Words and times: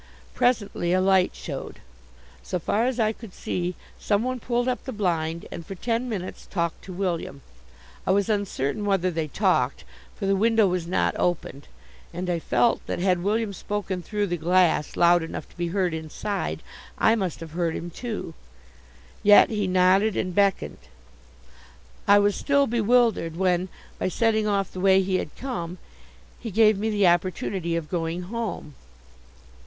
Presently 0.33 0.93
a 0.93 0.99
light 0.99 1.35
showed. 1.35 1.79
So 2.41 2.57
far 2.57 2.87
as 2.87 2.99
I 2.99 3.13
could 3.13 3.35
see, 3.35 3.75
someone 3.99 4.39
pulled 4.39 4.67
up 4.67 4.83
the 4.85 4.91
blind 4.91 5.45
and 5.51 5.63
for 5.63 5.75
ten 5.75 6.09
minutes 6.09 6.47
talked 6.47 6.83
to 6.85 6.91
William. 6.91 7.43
I 8.07 8.09
was 8.09 8.27
uncertain 8.27 8.83
whether 8.85 9.11
they 9.11 9.27
talked 9.27 9.83
for 10.15 10.25
the 10.25 10.35
window 10.35 10.65
was 10.65 10.87
not 10.87 11.15
opened, 11.19 11.67
and 12.11 12.31
I 12.31 12.39
felt 12.39 12.83
that, 12.87 12.97
had 12.97 13.21
William 13.21 13.53
spoken 13.53 14.01
through 14.01 14.25
the 14.25 14.37
glass 14.37 14.95
loud 14.95 15.21
enough 15.21 15.47
to 15.49 15.55
be 15.55 15.67
heard 15.67 15.93
inside, 15.93 16.63
I 16.97 17.13
must 17.13 17.39
have 17.39 17.51
heard 17.51 17.75
him 17.75 17.91
too. 17.91 18.33
Yet 19.21 19.51
he 19.51 19.67
nodded 19.67 20.17
and 20.17 20.33
beckoned. 20.33 20.79
I 22.07 22.17
was 22.17 22.35
still 22.35 22.65
bewildered 22.65 23.35
when, 23.35 23.69
by 23.99 24.07
setting 24.07 24.47
off 24.47 24.71
the 24.71 24.79
way 24.79 25.03
he 25.03 25.17
had 25.17 25.29
come, 25.35 25.77
he 26.39 26.49
gave 26.49 26.79
me 26.79 26.89
the 26.89 27.05
opportunity 27.05 27.75
of 27.75 27.87
going 27.87 28.23
home. 28.23 28.73